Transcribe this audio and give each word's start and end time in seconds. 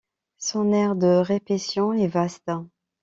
Son 0.39 0.71
aire 0.73 0.95
de 0.95 1.05
répaition 1.17 1.93
est 1.93 2.07
vaste. 2.07 2.49